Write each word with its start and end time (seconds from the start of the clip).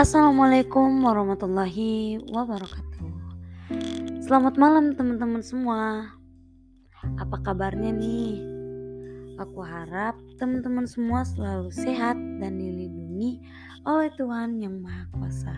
Assalamualaikum 0.00 1.04
warahmatullahi 1.04 2.24
wabarakatuh. 2.32 3.04
Selamat 4.24 4.56
malam 4.56 4.96
teman-teman 4.96 5.44
semua. 5.44 6.08
Apa 7.20 7.36
kabarnya 7.44 7.92
nih? 7.92 8.40
Aku 9.44 9.60
harap 9.60 10.16
teman-teman 10.40 10.88
semua 10.88 11.20
selalu 11.28 11.68
sehat 11.68 12.16
dan 12.40 12.56
dilindungi 12.56 13.44
oleh 13.84 14.08
Tuhan 14.16 14.56
Yang 14.64 14.80
Maha 14.80 15.04
Kuasa. 15.12 15.56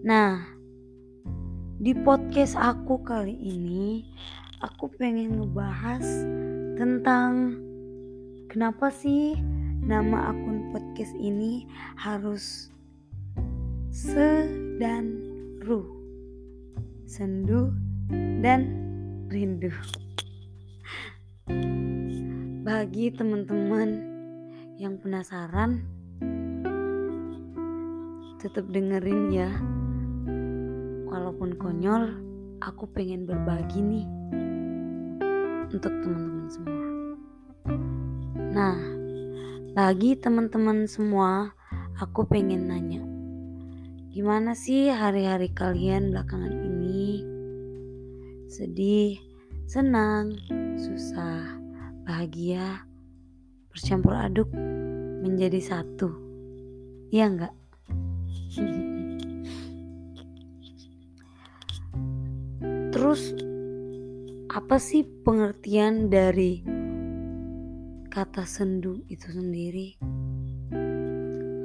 Nah, 0.00 0.48
di 1.76 1.92
podcast 1.92 2.56
aku 2.56 3.04
kali 3.04 3.36
ini 3.36 4.08
aku 4.64 4.88
pengen 4.96 5.44
ngebahas 5.44 6.24
tentang 6.72 7.52
kenapa 8.48 8.88
sih 8.88 9.36
nama 9.84 10.32
akun 10.32 10.57
podcast 10.72 11.16
ini 11.16 11.64
harus 11.96 12.68
se 13.88 14.46
dan 14.76 15.16
ru 15.64 15.84
sendu 17.08 17.72
dan 18.44 18.68
rindu. 19.32 19.72
Bagi 22.68 23.08
teman-teman 23.16 23.88
yang 24.76 25.00
penasaran 25.00 25.80
tetap 28.38 28.68
dengerin 28.68 29.32
ya. 29.32 29.50
Walaupun 31.08 31.56
konyol 31.56 32.12
aku 32.60 32.84
pengen 32.92 33.24
berbagi 33.24 33.80
nih 33.80 34.06
untuk 35.72 35.92
teman-teman 36.04 36.48
semua. 36.52 36.86
Nah 38.52 38.97
lagi 39.78 40.18
teman-teman 40.18 40.90
semua, 40.90 41.54
aku 42.02 42.26
pengen 42.26 42.66
nanya. 42.66 42.98
Gimana 44.10 44.58
sih 44.58 44.90
hari-hari 44.90 45.54
kalian 45.54 46.10
belakangan 46.10 46.50
ini? 46.50 47.22
Sedih, 48.50 49.22
senang, 49.70 50.34
susah, 50.74 51.62
bahagia, 52.02 52.82
bercampur 53.70 54.18
aduk 54.18 54.50
menjadi 55.22 55.62
satu. 55.62 56.10
Iya 57.14 57.24
enggak? 57.30 57.54
Terus 62.98 63.30
apa 64.50 64.82
sih 64.82 65.06
pengertian 65.22 66.10
dari 66.10 66.77
kata 68.18 68.42
sendu 68.42 68.98
itu 69.06 69.30
sendiri. 69.30 69.94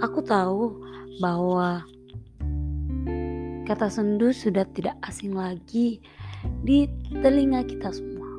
Aku 0.06 0.22
tahu 0.22 0.86
bahwa 1.18 1.82
kata 3.66 3.90
sendu 3.90 4.30
sudah 4.30 4.62
tidak 4.78 4.94
asing 5.02 5.34
lagi 5.34 5.98
di 6.62 6.86
telinga 7.26 7.66
kita 7.66 7.90
semua. 7.90 8.30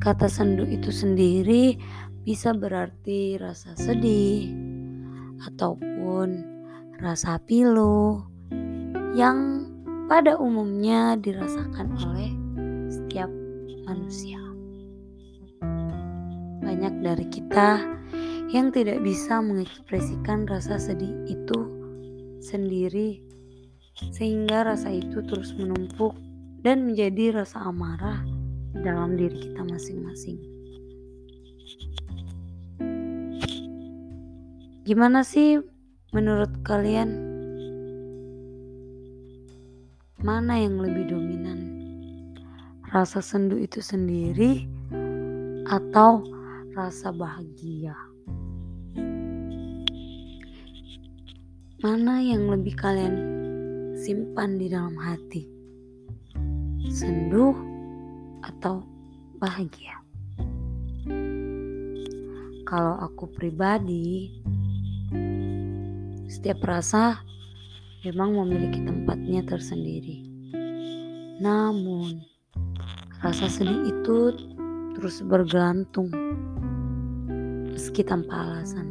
Kata 0.00 0.32
sendu 0.32 0.64
itu 0.64 0.88
sendiri 0.88 1.76
bisa 2.24 2.56
berarti 2.56 3.36
rasa 3.36 3.76
sedih 3.76 4.48
ataupun 5.44 6.40
rasa 7.04 7.36
pilu 7.44 8.24
yang 9.12 9.68
pada 10.08 10.40
umumnya 10.40 11.20
dirasakan 11.20 11.92
oleh 12.00 12.32
setiap 12.88 13.28
manusia 13.84 14.45
banyak 16.66 16.94
dari 16.98 17.26
kita 17.30 17.78
yang 18.50 18.74
tidak 18.74 18.98
bisa 19.06 19.38
mengekspresikan 19.38 20.50
rasa 20.50 20.82
sedih 20.82 21.14
itu 21.30 21.60
sendiri, 22.42 23.22
sehingga 24.10 24.66
rasa 24.66 24.90
itu 24.90 25.22
terus 25.30 25.54
menumpuk 25.54 26.18
dan 26.66 26.82
menjadi 26.82 27.42
rasa 27.42 27.70
amarah 27.70 28.26
dalam 28.82 29.14
diri 29.14 29.38
kita 29.38 29.62
masing-masing. 29.62 30.38
Gimana 34.86 35.22
sih 35.22 35.62
menurut 36.10 36.50
kalian? 36.66 37.34
Mana 40.22 40.58
yang 40.58 40.82
lebih 40.82 41.10
dominan? 41.10 41.58
Rasa 42.90 43.22
sendu 43.22 43.58
itu 43.58 43.82
sendiri 43.82 44.66
atau 45.66 46.35
rasa 46.76 47.08
bahagia. 47.08 47.96
Mana 51.80 52.20
yang 52.20 52.52
lebih 52.52 52.76
kalian 52.76 53.16
simpan 53.96 54.60
di 54.60 54.68
dalam 54.68 54.92
hati? 55.00 55.48
Sendu 56.92 57.56
atau 58.44 58.84
bahagia? 59.40 59.96
Kalau 62.68 63.00
aku 63.00 63.24
pribadi, 63.32 64.36
setiap 66.28 66.60
rasa 66.60 67.24
memang 68.04 68.36
memiliki 68.36 68.84
tempatnya 68.84 69.40
tersendiri. 69.48 70.28
Namun, 71.40 72.20
rasa 73.24 73.48
sedih 73.48 73.80
itu 73.96 74.18
terus 74.92 75.24
bergantung 75.24 76.12
meski 77.76 78.00
tanpa 78.00 78.40
alasan. 78.40 78.88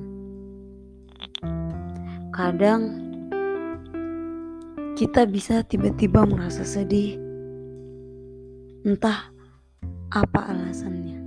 Kadang 2.29 3.01
kita 4.93 5.25
bisa 5.25 5.65
tiba-tiba 5.65 6.21
merasa 6.21 6.61
sedih, 6.61 7.17
entah 8.85 9.33
apa 10.13 10.53
alasannya. 10.53 11.17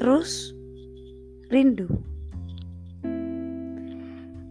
Terus, 0.00 0.56
rindu. 1.52 2.00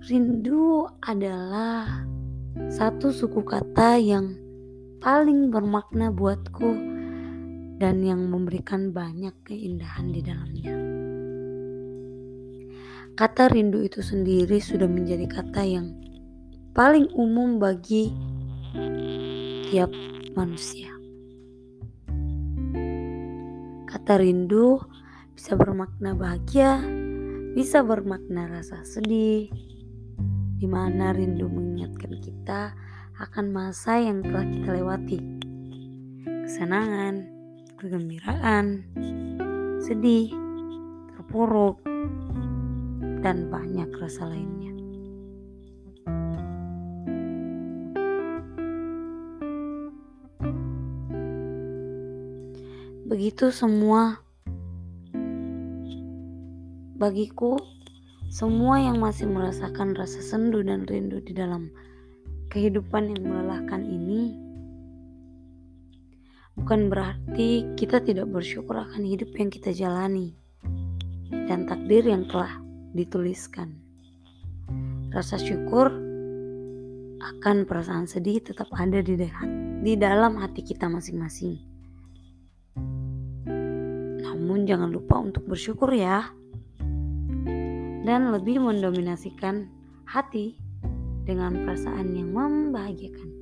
Rindu 0.06 0.86
adalah 1.02 2.06
satu 2.70 3.10
suku 3.10 3.42
kata 3.42 3.98
yang 3.98 4.38
paling 5.02 5.50
bermakna 5.50 6.14
buatku 6.14 6.97
dan 7.78 8.02
yang 8.02 8.26
memberikan 8.26 8.90
banyak 8.90 9.34
keindahan 9.46 10.10
di 10.10 10.22
dalamnya. 10.26 10.76
Kata 13.18 13.50
rindu 13.50 13.82
itu 13.82 14.06
sendiri 14.06 14.62
sudah 14.62 14.86
menjadi 14.86 15.26
kata 15.26 15.62
yang 15.66 15.98
paling 16.78 17.10
umum 17.18 17.58
bagi 17.58 18.14
tiap 19.70 19.90
manusia. 20.38 20.94
Kata 23.90 24.22
rindu 24.22 24.78
bisa 25.34 25.58
bermakna 25.58 26.14
bahagia, 26.14 26.78
bisa 27.58 27.82
bermakna 27.82 28.46
rasa 28.50 28.86
sedih, 28.86 29.50
di 30.58 30.68
mana 30.70 31.10
rindu 31.14 31.50
mengingatkan 31.50 32.22
kita 32.22 32.78
akan 33.18 33.50
masa 33.50 33.98
yang 33.98 34.22
telah 34.22 34.46
kita 34.46 34.70
lewati. 34.78 35.20
Kesenangan, 36.46 37.37
kegembiraan, 37.78 38.82
sedih, 39.86 40.34
terpuruk, 41.14 41.78
dan 43.22 43.54
banyak 43.54 43.90
rasa 44.02 44.26
lainnya. 44.34 44.74
Begitu 53.08 53.54
semua 53.56 54.20
bagiku, 56.98 57.62
semua 58.28 58.82
yang 58.82 59.00
masih 59.00 59.30
merasakan 59.30 59.94
rasa 59.94 60.20
sendu 60.20 60.66
dan 60.66 60.84
rindu 60.90 61.22
di 61.24 61.32
dalam 61.32 61.70
kehidupan 62.50 63.16
yang 63.16 63.24
melelahkan 63.32 63.86
ini 63.86 64.47
bukan 66.58 66.90
berarti 66.90 67.64
kita 67.78 68.02
tidak 68.02 68.28
bersyukur 68.34 68.76
akan 68.76 69.06
hidup 69.06 69.30
yang 69.38 69.54
kita 69.54 69.72
jalani 69.72 70.34
dan 71.30 71.70
takdir 71.70 72.04
yang 72.04 72.26
telah 72.28 72.60
dituliskan. 72.92 73.78
Rasa 75.14 75.40
syukur 75.40 75.88
akan 77.18 77.66
perasaan 77.66 78.10
sedih 78.10 78.42
tetap 78.42 78.68
ada 78.74 79.00
di, 79.00 79.16
di 79.82 79.94
dalam 79.96 80.38
hati 80.42 80.66
kita 80.66 80.90
masing-masing. 80.90 81.62
Namun 84.22 84.68
jangan 84.68 84.90
lupa 84.92 85.22
untuk 85.22 85.46
bersyukur 85.46 85.94
ya. 85.94 86.34
Dan 88.08 88.32
lebih 88.32 88.64
mendominasikan 88.64 89.68
hati 90.08 90.56
dengan 91.28 91.68
perasaan 91.68 92.16
yang 92.16 92.32
membahagiakan. 92.32 93.37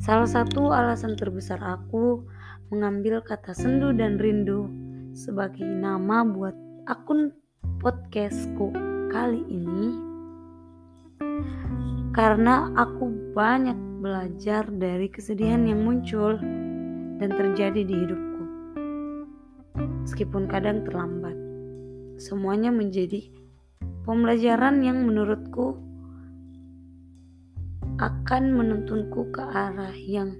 Salah 0.00 0.24
satu 0.24 0.72
alasan 0.72 1.12
terbesar 1.12 1.60
aku 1.60 2.24
mengambil 2.72 3.20
kata 3.20 3.52
sendu 3.52 3.92
dan 3.92 4.16
rindu 4.16 4.64
sebagai 5.12 5.68
nama 5.68 6.24
buat 6.24 6.56
akun 6.88 7.36
podcastku 7.84 8.72
kali 9.12 9.44
ini 9.52 9.92
karena 12.16 12.72
aku 12.80 13.12
banyak 13.36 13.76
belajar 14.00 14.64
dari 14.72 15.12
kesedihan 15.12 15.68
yang 15.68 15.84
muncul 15.84 16.40
dan 17.20 17.28
terjadi 17.36 17.84
di 17.84 17.92
hidupku. 17.92 18.44
Meskipun 20.08 20.48
kadang 20.48 20.80
terlambat, 20.88 21.36
semuanya 22.16 22.72
menjadi 22.72 23.28
pembelajaran 24.08 24.80
yang 24.80 25.04
menurutku 25.04 25.89
akan 28.00 28.56
menuntunku 28.56 29.28
ke 29.28 29.44
arah 29.44 29.92
yang 29.92 30.32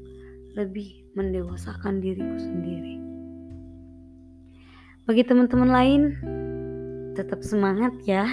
lebih 0.56 1.04
mendewasakan 1.12 2.00
diriku 2.00 2.40
sendiri. 2.40 2.96
Bagi 5.04 5.22
teman-teman 5.28 5.68
lain, 5.68 6.02
tetap 7.12 7.44
semangat 7.44 7.92
ya. 8.08 8.24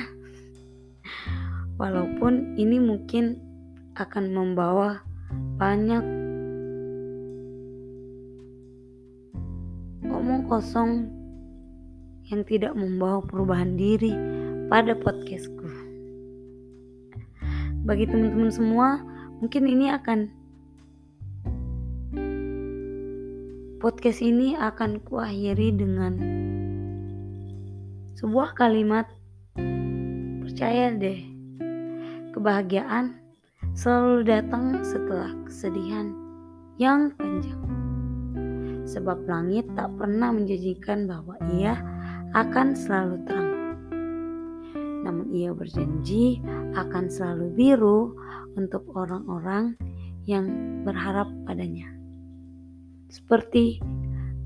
Walaupun 1.76 2.56
ini 2.56 2.80
mungkin 2.80 3.36
akan 4.00 4.32
membawa 4.32 5.04
banyak 5.60 6.06
omong 10.08 10.48
kosong 10.48 11.12
yang 12.32 12.48
tidak 12.48 12.72
membawa 12.80 13.20
perubahan 13.28 13.76
diri 13.76 14.16
pada 14.72 14.96
podcastku. 14.96 15.68
Bagi 17.88 18.04
teman-teman 18.04 18.52
semua, 18.52 19.00
mungkin 19.38 19.70
ini 19.70 19.94
akan 19.94 20.20
podcast 23.78 24.26
ini 24.26 24.58
akan 24.58 24.98
kuakhiri 25.06 25.78
dengan 25.78 26.18
sebuah 28.18 28.58
kalimat. 28.58 29.06
Percaya 30.42 30.90
deh 30.98 31.22
kebahagiaan 32.34 33.14
selalu 33.78 34.26
datang 34.26 34.82
setelah 34.82 35.30
kesedihan 35.46 36.18
yang 36.82 37.14
panjang. 37.14 37.62
Sebab 38.90 39.30
langit 39.30 39.70
tak 39.78 39.94
pernah 40.02 40.34
menjanjikan 40.34 41.06
bahwa 41.06 41.38
ia 41.54 41.78
akan 42.34 42.74
selalu 42.74 43.22
terang. 43.30 43.54
Namun 45.06 45.30
ia 45.30 45.54
berjanji 45.54 46.42
akan 46.74 47.06
selalu 47.06 47.54
biru 47.54 48.18
untuk 48.58 48.90
orang-orang 48.98 49.78
yang 50.26 50.50
berharap 50.84 51.30
padanya. 51.46 51.88
Seperti 53.08 53.80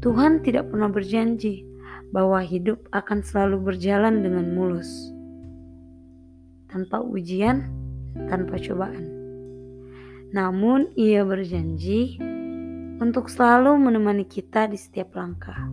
Tuhan 0.06 0.46
tidak 0.46 0.70
pernah 0.70 0.92
berjanji 0.92 1.66
bahwa 2.14 2.44
hidup 2.44 2.86
akan 2.94 3.24
selalu 3.26 3.74
berjalan 3.74 4.22
dengan 4.22 4.54
mulus, 4.54 5.10
tanpa 6.70 7.02
ujian, 7.02 7.66
tanpa 8.30 8.60
cobaan. 8.62 9.08
Namun, 10.32 10.92
Ia 10.96 11.28
berjanji 11.28 12.20
untuk 13.02 13.28
selalu 13.28 13.76
menemani 13.76 14.24
kita 14.24 14.70
di 14.70 14.78
setiap 14.78 15.18
langkah. 15.18 15.68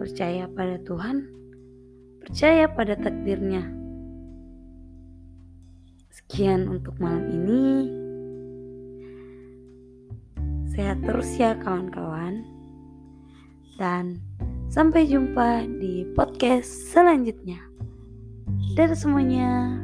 Percaya 0.00 0.48
pada 0.50 0.76
Tuhan, 0.82 1.28
percaya 2.20 2.68
pada 2.68 2.96
takdirnya. 2.96 3.79
Sekian 6.10 6.66
untuk 6.66 6.98
malam 6.98 7.26
ini. 7.30 7.64
Sehat 10.74 11.02
terus 11.06 11.30
ya 11.38 11.54
kawan-kawan. 11.58 12.42
Dan 13.78 14.20
sampai 14.70 15.06
jumpa 15.06 15.66
di 15.80 16.06
podcast 16.12 16.90
selanjutnya. 16.90 17.62
Dadah 18.74 18.98
semuanya. 18.98 19.78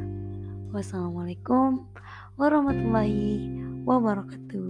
Wassalamualaikum 0.75 1.87
warahmatullahi 2.35 3.49
wabarakatuh. 3.87 4.69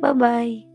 Bye 0.00 0.16
bye. 0.16 0.69